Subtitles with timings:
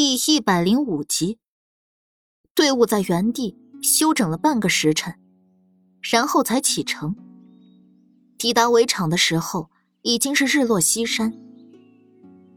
[0.00, 1.40] 第一百零五集，
[2.54, 5.18] 队伍在原地休整了半个时辰，
[6.00, 7.16] 然后才启程。
[8.38, 9.70] 抵达围场的时候，
[10.02, 11.34] 已经是日落西山。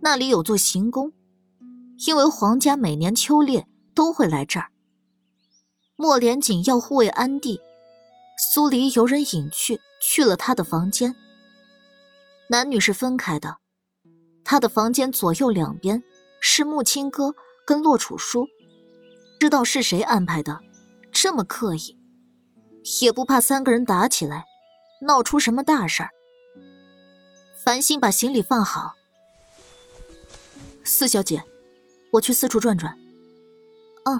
[0.01, 1.13] 那里有座行宫，
[2.05, 4.69] 因为皇家每年秋猎都会来这儿。
[5.95, 7.59] 莫连锦要护卫安帝，
[8.37, 11.15] 苏黎由人引去，去了他的房间。
[12.51, 13.57] 男女是分开的，
[14.43, 16.03] 他的房间左右两边。
[16.41, 17.33] 是木青哥
[17.65, 18.47] 跟洛楚书，
[19.39, 20.59] 知道是谁安排的，
[21.11, 21.95] 这么刻意，
[23.01, 24.43] 也不怕三个人打起来，
[25.03, 26.09] 闹出什么大事儿。
[27.63, 28.95] 繁星把行李放好，
[30.83, 31.43] 四小姐，
[32.11, 32.97] 我去四处转转。
[34.05, 34.19] 嗯。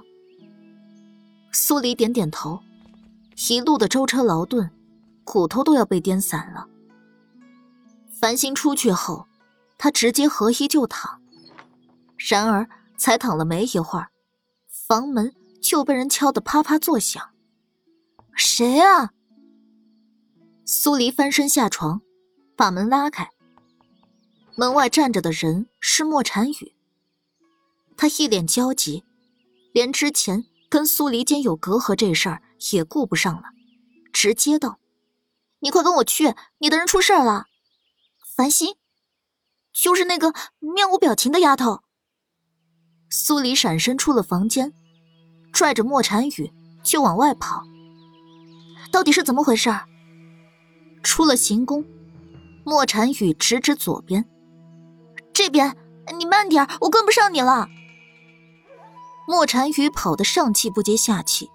[1.51, 2.61] 苏黎点点头，
[3.49, 4.69] 一路的舟车劳顿，
[5.23, 6.67] 骨头都要被颠散了。
[8.19, 9.25] 繁星出去后，
[9.79, 11.20] 他直接合衣就躺。
[12.29, 14.09] 然而，才躺了没一会儿，
[14.87, 17.31] 房门就被人敲得啪啪作响。
[18.35, 19.11] 谁啊？
[20.65, 22.01] 苏黎翻身下床，
[22.55, 23.29] 把门拉开。
[24.55, 26.75] 门外站着的人是莫禅雨。
[27.97, 29.03] 他一脸焦急，
[29.73, 33.43] 连之前跟苏黎间有隔阂这事儿也顾不上了，
[34.13, 34.79] 直接道
[35.59, 37.47] ：“你快跟我去，你的人出事了。”
[38.35, 38.75] 繁星，
[39.73, 41.81] 就是那个面无表情的丫头。
[43.13, 44.71] 苏黎闪身出了房间，
[45.51, 47.61] 拽着莫禅雨就往外跑。
[48.89, 49.69] 到底是怎么回事？
[51.03, 51.83] 出了行宫，
[52.63, 54.25] 莫禅雨指指左边
[55.33, 55.75] ：“这边，
[56.17, 57.67] 你慢点，我跟不上你了。”
[59.27, 61.49] 莫禅雨跑得上气不接下气，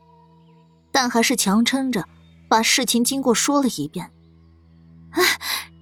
[0.92, 2.04] 但还是强撑着
[2.50, 4.12] 把事情经过说了一遍。
[5.12, 5.22] “哎，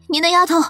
[0.09, 0.61] 你那丫头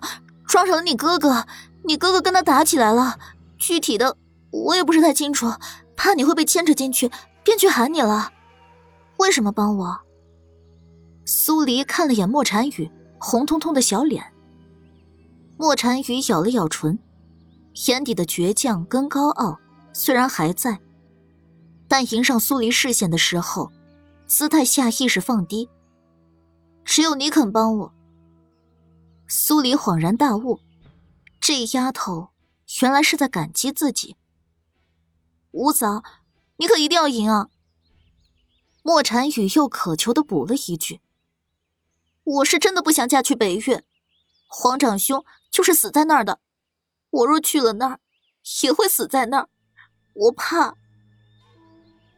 [0.47, 1.47] 撞上了你哥哥，
[1.85, 3.19] 你哥哥跟他打起来了，
[3.59, 4.17] 具体的……”
[4.63, 5.53] 我也不是太清楚，
[5.97, 7.11] 怕你会被牵扯进去，
[7.43, 8.33] 便去喊你了。
[9.17, 10.01] 为什么帮我？
[11.25, 14.33] 苏黎看了眼莫禅雨红彤彤的小脸。
[15.57, 16.99] 莫禅雨咬了咬唇，
[17.87, 19.59] 眼底的倔强跟高傲
[19.93, 20.79] 虽然还在，
[21.89, 23.73] 但迎上苏黎视线的时候，
[24.27, 25.69] 姿态下意识放低。
[26.85, 27.93] 只有你肯帮我。
[29.27, 30.61] 苏黎恍然大悟，
[31.41, 32.29] 这丫头
[32.83, 34.17] 原来是在感激自己。
[35.55, 36.03] 吴嫂，
[36.57, 37.49] 你可一定要赢啊！
[38.83, 41.01] 莫禅雨又渴求的补了一句
[42.25, 43.85] ：“我是真的不想嫁去北岳，
[44.49, 46.41] 皇长兄就是死在那儿的。
[47.11, 48.01] 我若去了那儿，
[48.65, 49.49] 也会死在那儿。
[50.15, 50.75] 我怕。”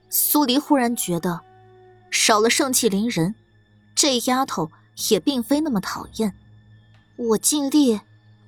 [0.09, 1.43] 苏黎忽然觉得，
[2.11, 3.35] 少了盛气凌人，
[3.95, 4.71] 这丫头
[5.11, 6.35] 也并非那么讨厌。
[7.17, 8.01] 我尽力，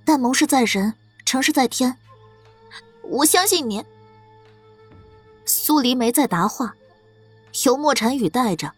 [0.07, 0.95] 但谋事在人，
[1.27, 1.99] 成事在天。
[3.03, 3.85] 我相信你。
[5.49, 6.75] 苏黎没再答话，
[7.65, 8.75] 由莫禅雨带着，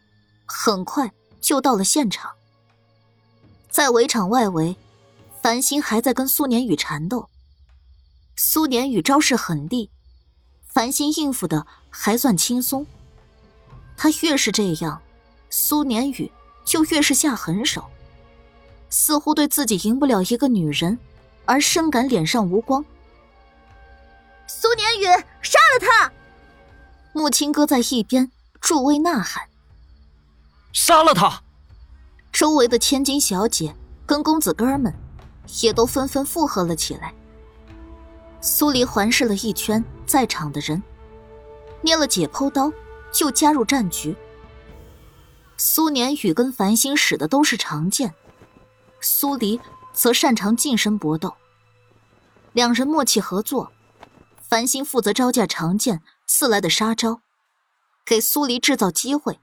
[0.46, 1.10] 很快
[1.40, 2.30] 就到了现场。
[3.68, 4.76] 在围场外围，
[5.42, 7.28] 繁星还在跟苏年雨缠斗。
[8.36, 9.90] 苏年雨招式狠厉，
[10.64, 12.86] 繁星应付的还算轻松。
[13.96, 15.02] 他越是这样，
[15.50, 16.30] 苏年雨
[16.64, 17.84] 就越是下狠手，
[18.88, 20.96] 似乎对自己赢不了一个女人
[21.46, 22.84] 而深感脸上无光。
[24.46, 25.04] 苏年雨，
[25.42, 26.12] 杀了他！
[27.12, 29.48] 木青哥在一边助威呐喊
[30.72, 31.42] ：“杀了他！”
[32.32, 33.74] 周围的千金小姐
[34.06, 34.94] 跟公子哥们
[35.60, 37.12] 也都纷纷附和了起来。
[38.40, 40.82] 苏黎环视了一圈在场的人，
[41.82, 42.72] 捏了解剖刀
[43.12, 44.16] 就加入战局。
[45.56, 48.14] 苏年宇跟繁星使的都是长剑，
[49.00, 49.60] 苏黎
[49.92, 51.34] 则擅长近身搏斗。
[52.52, 53.72] 两人默契合作，
[54.40, 56.00] 繁星负责招架长剑。
[56.32, 57.22] 刺来的杀招，
[58.06, 59.40] 给苏黎制造机会。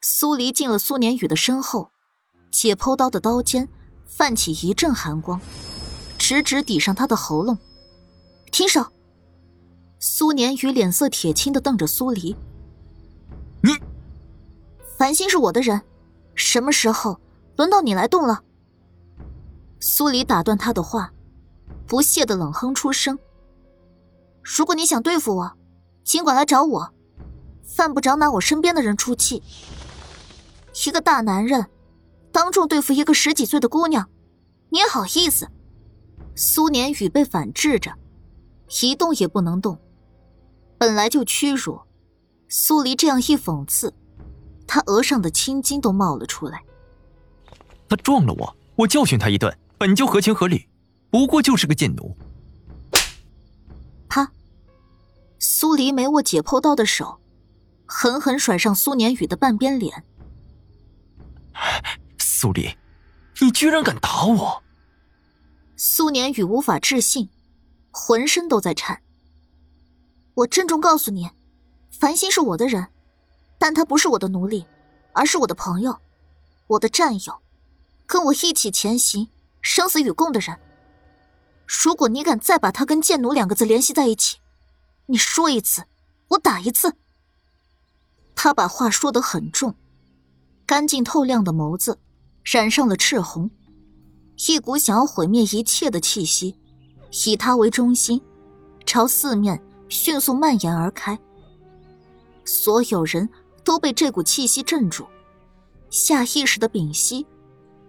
[0.00, 1.90] 苏黎进了苏年宇的身后，
[2.50, 3.68] 解剖刀的刀尖
[4.06, 5.38] 泛起一阵寒光，
[6.16, 7.58] 直直抵上他的喉咙。
[8.50, 8.86] 停手！
[10.00, 12.34] 苏年宇脸色铁青的瞪着苏黎。
[13.62, 13.76] 你，
[14.96, 15.82] 繁星是我的人，
[16.34, 17.20] 什么时候
[17.56, 18.42] 轮到你来动了？
[19.80, 21.12] 苏黎打断他的话，
[21.86, 23.18] 不屑的冷哼出声。
[24.42, 25.57] 如果你想对付我，
[26.08, 26.94] 尽管来找我，
[27.62, 29.42] 犯不着拿我身边的人出气。
[30.86, 31.66] 一个大男人，
[32.32, 34.08] 当众对付一个十几岁的姑娘，
[34.70, 35.50] 你好意思？
[36.34, 37.92] 苏年宇被反制着，
[38.80, 39.78] 一动也不能动。
[40.78, 41.78] 本来就屈辱，
[42.48, 43.92] 苏黎这样一讽刺，
[44.66, 46.64] 他额上的青筋都冒了出来。
[47.86, 50.70] 他撞了我，我教训他一顿，本就合情合理，
[51.10, 52.16] 不过就是个贱奴。
[55.38, 57.20] 苏黎没握解剖刀的手，
[57.86, 60.04] 狠狠甩上苏年宇的半边脸。
[62.18, 62.76] 苏黎，
[63.40, 64.62] 你居然敢打我！
[65.76, 67.28] 苏年宇无法置信，
[67.90, 69.00] 浑身都在颤。
[70.34, 71.30] 我郑重告诉你，
[71.90, 72.88] 繁星是我的人，
[73.58, 74.66] 但他不是我的奴隶，
[75.12, 75.98] 而是我的朋友，
[76.66, 77.40] 我的战友，
[78.06, 79.28] 跟我一起前行、
[79.62, 80.58] 生死与共的人。
[81.66, 84.38] 如果你敢再把他跟贱奴两个字联系在一起，
[85.10, 85.84] 你说一次，
[86.28, 86.94] 我打一次。
[88.34, 89.74] 他把话说得很重，
[90.66, 91.98] 干净透亮的眸子
[92.44, 93.50] 染上了赤红。
[94.46, 96.58] 一股想要毁灭一切的气息，
[97.26, 98.20] 以他为中心，
[98.84, 99.58] 朝四面
[99.88, 101.18] 迅速蔓延而开。
[102.44, 103.26] 所有人
[103.64, 105.06] 都被这股气息镇住，
[105.88, 107.26] 下意识的屏息，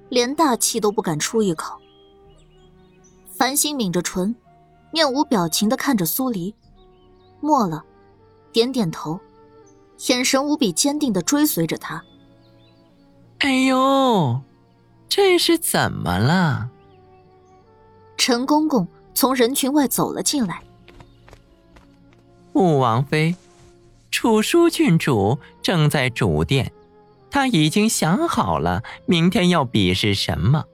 [0.07, 1.77] 连大气都不敢出一口。
[3.35, 4.33] 繁星抿着唇，
[4.93, 6.55] 面无表情的看着苏黎，
[7.41, 7.83] 默了，
[8.51, 9.19] 点点头，
[10.07, 12.03] 眼神无比坚定的追随着他。
[13.39, 14.41] 哎呦！
[15.07, 16.69] 这是怎么了？
[18.17, 20.61] 陈公公从人群外走了进来。
[22.51, 23.35] 穆王妃，
[24.11, 26.71] 楚书郡主正在主殿，
[27.31, 30.65] 他已经想好了明天要比试什么。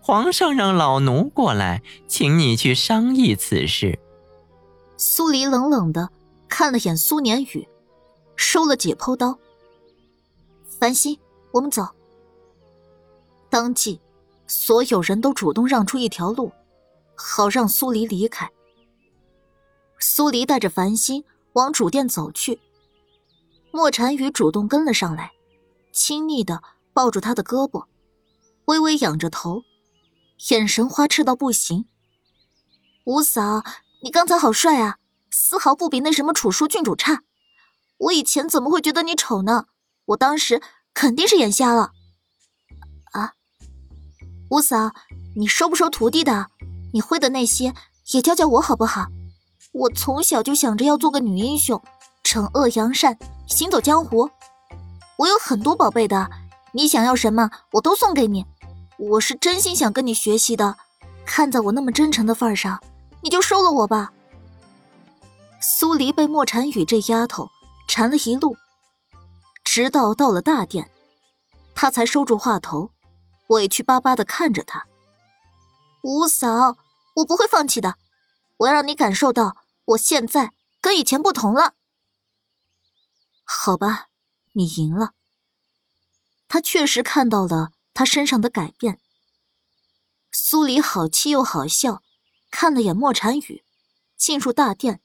[0.00, 3.98] 皇上让老奴过来，请你去商议此事。
[5.00, 6.10] 苏黎冷冷的
[6.48, 7.68] 看了眼苏年宇，
[8.34, 9.38] 收了解剖刀。
[10.80, 11.16] 繁星，
[11.52, 11.86] 我们走。
[13.48, 14.00] 当即，
[14.48, 16.50] 所有人都主动让出一条路，
[17.14, 18.50] 好让苏黎离开。
[20.00, 21.22] 苏黎带着繁星
[21.52, 22.60] 往主殿走去，
[23.70, 25.30] 莫禅雨主动跟了上来，
[25.92, 26.60] 亲昵的
[26.92, 27.84] 抱住他的胳膊，
[28.64, 29.62] 微微仰着头，
[30.50, 31.86] 眼神花痴到不行。
[33.04, 33.62] 五嫂，
[34.00, 34.98] 你刚才好帅啊，
[35.28, 37.22] 丝毫不比那什么楚书郡主差。
[37.98, 39.66] 我以前怎么会觉得你丑呢？
[40.06, 40.62] 我当时
[40.94, 41.90] 肯定是眼瞎了。
[43.10, 43.32] 啊
[44.50, 44.92] 五嫂，
[45.36, 46.46] 你收不收徒弟的？
[46.92, 47.74] 你会的那些
[48.12, 49.06] 也教教我好不好？
[49.72, 51.82] 我从小就想着要做个女英雄，
[52.22, 53.18] 惩恶扬善，
[53.48, 54.30] 行走江湖。
[55.18, 56.30] 我有很多宝贝的，
[56.72, 58.46] 你想要什么我都送给你。
[58.96, 60.76] 我是真心想跟你学习的，
[61.26, 62.80] 看在我那么真诚的份上，
[63.22, 64.12] 你就收了我吧。
[65.60, 67.50] 苏黎被莫禅雨这丫头
[67.88, 68.56] 缠了一路，
[69.64, 70.90] 直到到了大殿，
[71.74, 72.90] 他才收住话头。
[73.48, 74.86] 委屈巴巴的看着他，
[76.02, 76.76] 五嫂，
[77.16, 77.96] 我不会放弃的，
[78.58, 79.56] 我要让你感受到
[79.86, 81.72] 我现在跟以前不同了。
[83.44, 84.08] 好吧，
[84.52, 85.12] 你赢了。
[86.46, 89.00] 他确实看到了他身上的改变。
[90.30, 92.02] 苏黎好气又好笑，
[92.50, 93.64] 看了眼莫禅雨，
[94.16, 95.00] 进入大殿。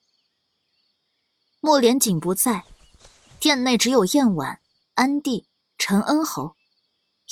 [1.59, 2.65] 莫连锦不在，
[3.39, 4.61] 殿内只有燕婉、
[4.95, 5.47] 安帝、
[5.77, 6.55] 陈恩侯。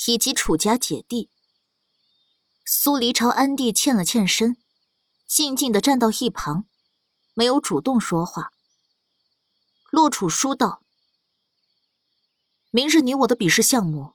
[0.06, 1.30] 以及楚家姐弟，
[2.64, 4.56] 苏黎朝安帝欠了欠身，
[5.28, 6.64] 静静的站到一旁，
[7.34, 8.50] 没有主动说话。
[9.90, 10.82] 洛楚书道
[12.72, 14.14] ：“明日你我的比试项目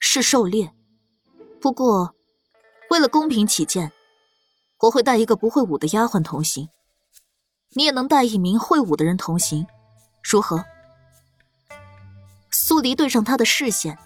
[0.00, 0.74] 是狩猎，
[1.60, 2.16] 不过
[2.90, 3.92] 为了公平起见，
[4.80, 6.68] 我会带一个不会武的丫鬟同行，
[7.70, 9.66] 你也能带一名会武的人同行，
[10.22, 10.64] 如何？”
[12.50, 13.98] 苏黎对上他的视线。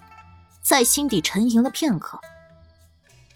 [0.63, 2.21] 在心底沉吟了片刻。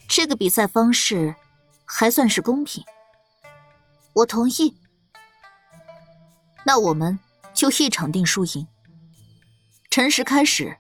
[0.08, 1.36] 这个比赛方式
[1.84, 2.82] 还算是公平，
[4.13, 4.77] 我同意。
[6.65, 7.20] 那我们
[7.53, 8.65] 就一场定输赢。
[9.89, 10.77] 辰时开始，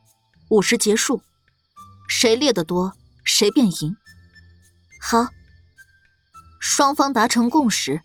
[0.49, 1.21] 午时结束，
[2.07, 2.93] 谁猎得多，
[3.25, 3.97] 谁便赢。
[5.01, 5.27] 好，
[6.69, 8.01] 双方达成共识。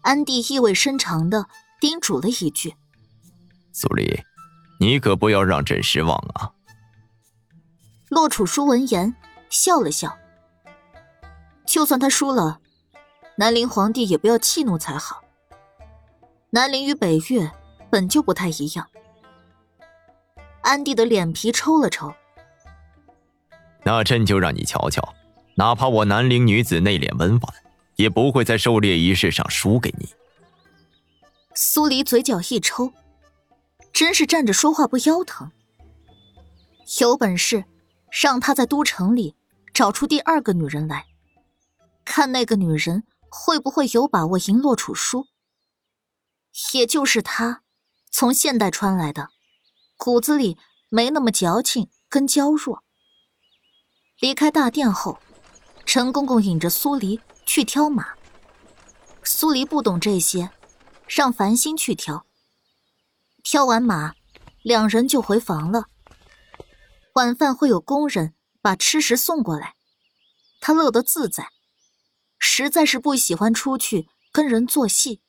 [0.00, 1.48] 安迪意味深长的
[1.78, 2.74] 叮嘱了一句
[3.72, 4.24] ：“苏黎，
[4.80, 6.52] 你可不要让朕失望啊。”
[8.08, 9.14] 洛楚书闻言
[9.50, 10.16] 笑了笑，
[11.66, 12.60] 就算他输了，
[13.36, 15.22] 南陵皇帝也不要气怒才好。
[16.50, 17.52] 南陵与北越
[17.90, 18.88] 本就不太一样。
[20.62, 22.14] 安帝的脸皮抽了抽，
[23.84, 25.14] 那朕就让你瞧瞧，
[25.56, 27.54] 哪怕我南陵女子内敛温婉，
[27.96, 30.08] 也不会在狩猎仪式上输给你。
[31.54, 32.92] 苏黎嘴角一抽，
[33.92, 35.52] 真是站着说话不腰疼。
[37.00, 37.64] 有本事！
[38.22, 39.34] 让他在都城里
[39.72, 41.06] 找出第二个女人来，
[42.04, 45.26] 看那个女人会不会有把握赢洛楚书。
[46.74, 47.62] 也就是他，
[48.12, 49.30] 从现代穿来的，
[49.96, 50.56] 骨子里
[50.88, 52.84] 没那么矫情跟娇弱。
[54.20, 55.18] 离开大殿后，
[55.84, 58.14] 陈公公引着苏黎去挑马。
[59.22, 60.50] 苏黎不懂这些，
[61.06, 62.26] 让繁星去挑。
[63.42, 64.14] 挑完马，
[64.62, 65.86] 两人就回房了。
[67.14, 69.76] 晚饭会有工人把吃食送过来，
[70.60, 71.48] 他乐得自在，
[72.38, 75.20] 实在是不喜欢出去跟人做戏。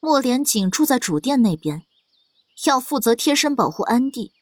[0.00, 1.86] 莫连锦住在主殿那边，
[2.64, 4.32] 要负责贴身保护安帝。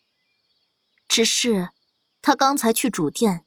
[1.07, 1.71] 只是
[2.23, 3.45] 他刚才去主殿，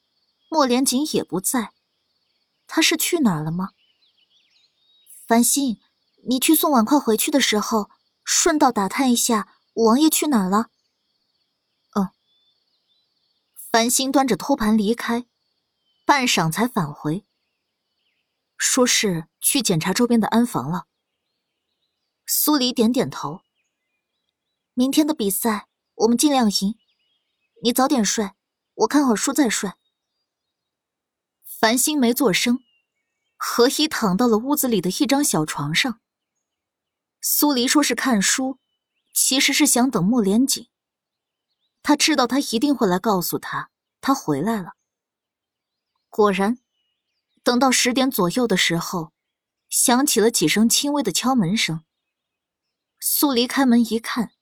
[0.49, 1.71] 莫连锦也不在，
[2.75, 3.69] 他是去哪儿了吗？
[5.27, 5.79] 繁星，
[6.27, 7.91] 你去送碗筷回去的时候。
[8.23, 10.71] 顺道打探一下，五王爷去哪儿了？
[11.95, 12.09] 嗯。
[13.71, 15.27] 繁星端着托盘离开，
[16.03, 17.23] 半晌才返回，
[18.57, 20.87] 说是去检查周边的安防了。
[22.25, 23.41] 苏黎点点头。
[24.73, 26.75] 明天的比赛我们尽量赢，
[27.61, 28.31] 你早点睡，
[28.73, 29.73] 我看会书再睡。
[31.63, 32.61] 繁星没做声，
[33.37, 36.01] 何以躺到了屋子里的一张小床上。
[37.21, 38.59] 苏黎说是看书，
[39.13, 40.67] 其实是想等莫连锦。
[41.81, 43.69] 他知道他一定会来告诉他
[44.01, 44.73] 他回来了。
[46.09, 46.59] 果然，
[47.43, 49.13] 等到十点左右的时候，
[49.69, 51.85] 响起了几声轻微的敲门声。
[52.99, 54.33] 苏黎开门一看，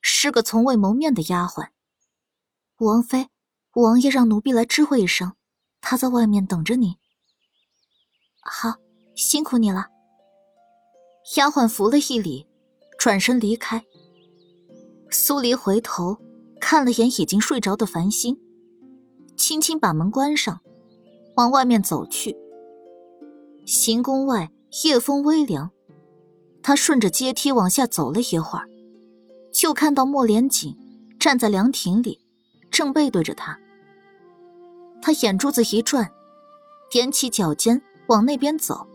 [0.00, 1.68] 是个从未谋面的丫鬟。
[2.78, 3.28] 王妃，
[3.72, 5.36] 王爷让奴婢来知会一声，
[5.88, 6.96] 他在外面等着你。
[8.42, 8.74] 好，
[9.14, 9.86] 辛苦你了。
[11.36, 12.44] 丫鬟扶了一礼，
[12.98, 13.84] 转身离开。
[15.12, 16.18] 苏黎回头
[16.60, 18.36] 看了眼已经睡着的繁星，
[19.36, 20.60] 轻轻把门关上，
[21.36, 22.36] 往外面走去。
[23.64, 24.50] 行宫外
[24.82, 25.70] 夜风微凉，
[26.64, 28.68] 他顺着阶梯往下走了一会儿，
[29.52, 30.76] 就看到莫连锦
[31.20, 32.26] 站在凉亭里，
[32.72, 33.60] 正背对着他。
[35.06, 36.10] 他眼珠子一转，
[36.90, 38.88] 踮起脚尖往那边走，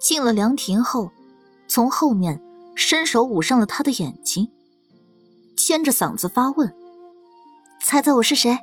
[0.00, 1.08] 进了凉亭后。
[1.68, 2.42] 从后面
[2.74, 4.50] 伸手捂上了他的眼睛，
[5.56, 6.74] 牵着嗓子发问
[7.80, 8.58] ：“猜猜我是谁？”“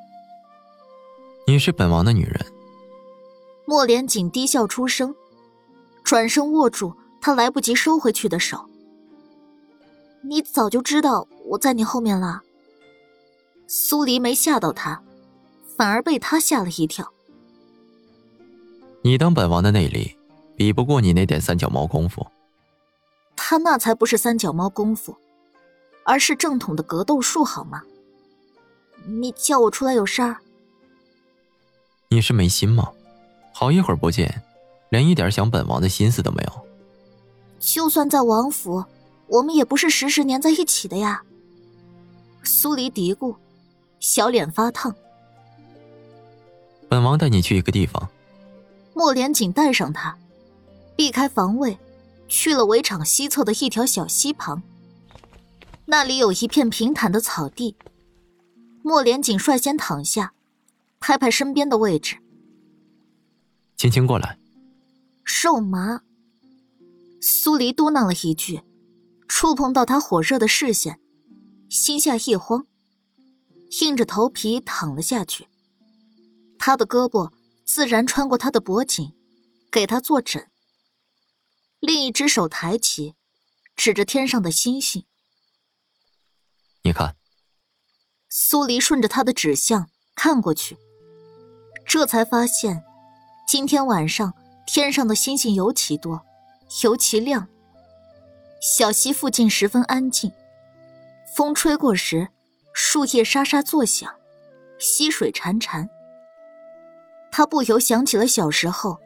[1.48, 2.46] 你是本王的女人。”
[3.66, 5.16] 莫连锦低笑出声，
[6.04, 8.66] 转身握住他来不及收回去的手。
[10.28, 12.42] “你早就知道我在你后面了。”
[13.68, 15.02] 苏黎没吓到他，
[15.78, 17.14] 反而被他吓了一跳。
[19.04, 20.18] “你当本王的内力，
[20.56, 22.26] 比不过你那点三脚猫功夫。”
[23.40, 25.16] 他那才不是三脚猫功夫，
[26.04, 27.84] 而是正统的格斗术，好吗？
[29.06, 30.38] 你叫我出来有事儿？
[32.10, 32.92] 你是没心吗？
[33.54, 34.42] 好一会儿不见，
[34.90, 36.68] 连一点想本王的心思都没有。
[37.60, 38.84] 就算在王府，
[39.28, 41.24] 我们也不是时时粘在一起的呀。
[42.44, 43.36] 苏黎嘀咕，
[44.00, 44.94] 小脸发烫。
[46.90, 48.10] 本王带你去一个地方。
[48.94, 50.18] 莫连锦带上他，
[50.96, 51.78] 避开防卫。
[52.30, 54.62] 去了围场西侧的一条小溪旁，
[55.86, 57.78] 那里有一片平坦的草地。
[58.84, 60.34] 莫连锦率先躺下，
[61.00, 62.18] 拍拍身边的位置，
[63.78, 64.38] 青青过来。
[65.42, 66.02] 肉麻。
[67.22, 68.62] 苏黎嘟囔了一句，
[69.30, 71.00] 触碰到他火热的视线，
[71.70, 72.68] 心下一慌，
[73.82, 75.48] 硬着头皮躺了下去。
[76.68, 77.32] 他的胳膊
[77.66, 79.14] 自然穿过他的脖颈，
[79.72, 80.52] 给他坐枕。
[81.80, 83.16] 另一只手抬起，
[83.78, 85.06] 指着天上的星星。
[86.84, 87.16] 你看，
[88.28, 90.78] 苏黎顺着他的指向看过去，
[91.86, 92.84] 这才发现，
[93.48, 94.34] 今天晚上
[94.66, 96.26] 天上的星星尤其多，
[96.84, 97.48] 尤其亮。
[98.60, 100.34] 小溪附近十分安静，
[101.34, 102.28] 风吹过时，
[102.74, 104.14] 树叶沙沙作响，
[104.78, 105.88] 溪水潺潺。
[107.38, 108.98] 他不由想起了小时候，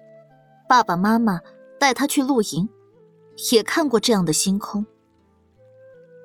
[0.69, 1.41] 爸爸妈妈。
[1.77, 2.69] 带他去露营，
[3.51, 4.85] 也看过这样的星空。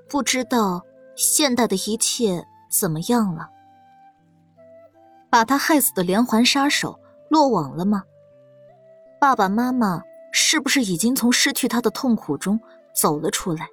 [0.09, 0.85] 不知道
[1.17, 3.49] 现代的一切怎么样了？
[5.31, 8.05] 把他害死的连环杀手落网了吗？
[9.19, 12.61] 爸爸妈妈是不是已经从失去他的痛苦中
[12.95, 13.67] 走了出来？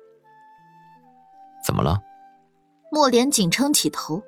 [1.63, 1.99] 怎么了？
[2.89, 4.23] 莫莲紧撑起头，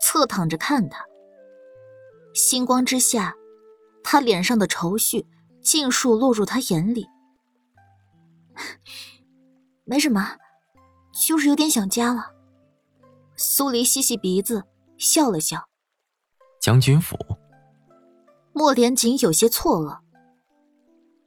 [0.00, 1.02] 侧躺着看他。
[2.34, 3.34] 星光之下，
[4.02, 5.26] 他脸上的愁绪。
[5.62, 7.06] 尽数落入他眼里，
[9.84, 10.38] 没什么，
[11.12, 12.32] 就是有点想家了。
[13.36, 14.64] 苏黎吸吸鼻子，
[14.96, 15.68] 笑了笑。
[16.62, 17.14] 将军府。
[18.54, 19.98] 莫连锦有些错愕。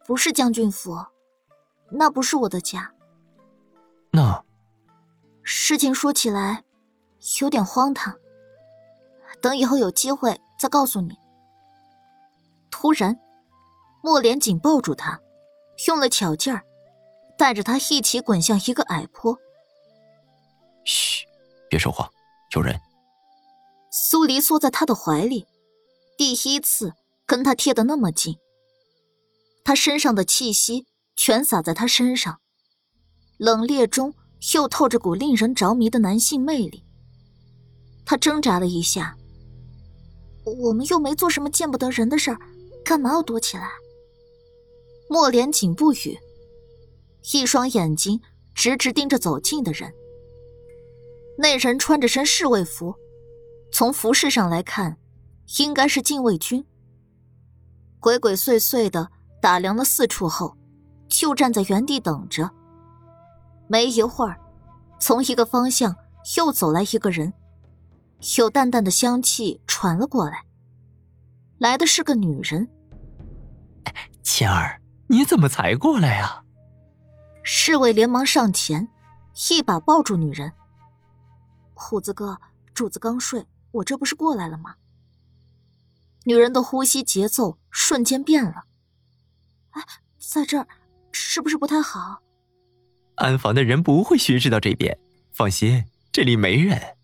[0.03, 0.97] 不是将军府，
[1.91, 2.91] 那不是我的家。
[4.09, 4.43] 那，
[5.43, 6.63] 事情说起来
[7.39, 8.17] 有点荒唐。
[9.39, 11.15] 等以后有机会再告诉你。
[12.73, 13.15] 突然。
[14.01, 15.21] 莫连锦抱住他，
[15.87, 16.63] 用了巧劲儿，
[17.37, 19.37] 带着他一起滚向一个矮坡。
[20.83, 21.23] 嘘，
[21.69, 22.09] 别说话，
[22.55, 22.75] 有人。
[23.91, 25.45] 苏黎缩在他的怀里，
[26.17, 26.93] 第一次
[27.27, 28.37] 跟他贴得那么近。
[29.63, 32.39] 他身上的气息全洒在他身上，
[33.37, 34.15] 冷冽中
[34.55, 36.83] 又透着股令人着迷的男性魅力。
[38.03, 39.15] 他挣扎了一下，
[40.43, 42.37] 我们又没做什么见不得人的事儿，
[42.83, 43.69] 干嘛要躲起来？
[45.09, 46.17] 莫连锦不语，
[47.33, 48.21] 一双眼睛
[48.53, 49.93] 直直盯着走近的人。
[51.37, 52.95] 那人穿着身侍卫服，
[53.71, 54.97] 从服饰上来看，
[55.59, 56.65] 应该是禁卫军。
[57.99, 59.09] 鬼鬼祟祟的。
[59.41, 60.55] 打量了四处后，
[61.09, 62.49] 就站在原地等着。
[63.67, 64.39] 没一会儿，
[65.01, 65.93] 从一个方向
[66.37, 67.33] 又走来一个人，
[68.37, 70.45] 有淡淡的香气传了过来。
[71.57, 72.67] 来的是个女人。
[74.21, 76.43] 倩儿，你怎么才过来啊？
[77.43, 78.87] 侍卫连忙上前，
[79.49, 80.51] 一把抱住女人。
[81.73, 82.39] 虎子哥，
[82.73, 84.75] 主子刚睡，我这不是过来了吗？
[86.25, 88.63] 女人的呼吸节奏瞬间变了。
[89.71, 89.83] 哎，
[90.17, 90.67] 在这儿
[91.11, 92.21] 是不是不太好？
[93.15, 94.97] 安防的人不会巡视到这边，
[95.33, 96.95] 放心，这里没人。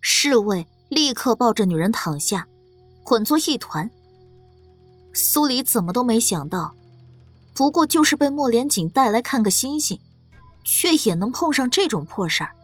[0.00, 2.48] 侍卫立刻抱着女人躺下，
[3.08, 3.90] 混作一团。
[5.14, 6.74] 苏黎怎么都没想到，
[7.54, 9.98] 不过就是被莫连锦带来看个星星，
[10.62, 12.54] 却也能碰上这种破事儿。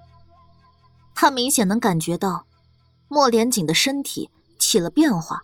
[1.14, 2.44] 他明显能感觉到
[3.08, 5.40] 莫连锦的身体起了变化，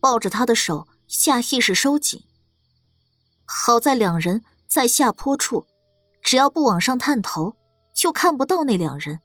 [0.00, 2.22] 抱着他的手下意识收紧。
[3.44, 5.66] 好在两人在下坡处，
[6.22, 7.56] 只要不往上探头，
[7.94, 9.20] 就看不到那两人。